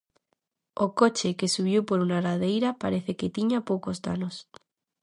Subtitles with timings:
[0.85, 4.35] O coche, que subiu por unha ladeira, parece que tiña poucos danos.